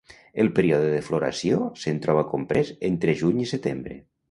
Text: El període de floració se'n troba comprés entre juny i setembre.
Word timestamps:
El 0.43 0.47
període 0.59 0.87
de 0.93 1.01
floració 1.09 1.59
se'n 1.83 2.01
troba 2.07 2.25
comprés 2.33 2.73
entre 2.93 3.17
juny 3.23 3.47
i 3.47 3.49
setembre. 3.55 4.03